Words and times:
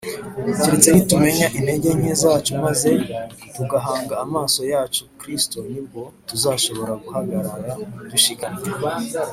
keretse 0.61 0.89
nitumenya 0.91 1.47
intege 1.57 1.89
nke 1.99 2.13
zacu 2.21 2.51
maze 2.63 2.89
tugahanga 3.55 4.13
amaso 4.25 4.59
yacu 4.73 5.01
kristo, 5.19 5.57
ni 5.71 5.81
bwo 5.85 6.03
tuzashobora 6.27 6.93
guhagarara 7.03 7.71
dushikamye 8.11 8.61